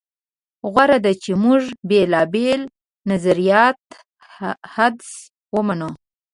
[0.73, 2.61] غوره ده چې موږ بېلابېل
[3.09, 3.95] نظریاتي
[4.75, 5.09] حدس
[5.55, 5.89] ومنو.